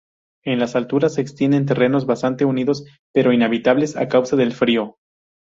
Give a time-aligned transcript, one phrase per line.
[0.43, 4.97] En las alturas se extienden terrenos bastante unidos, pero inhabitables a causa del frío.